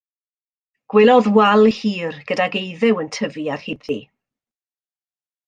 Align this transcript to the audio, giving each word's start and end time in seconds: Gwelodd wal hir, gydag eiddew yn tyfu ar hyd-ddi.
Gwelodd 0.93 1.29
wal 1.37 1.69
hir, 1.79 2.17
gydag 2.31 2.57
eiddew 2.63 3.03
yn 3.05 3.13
tyfu 3.19 3.45
ar 3.57 3.65
hyd-ddi. 3.67 4.01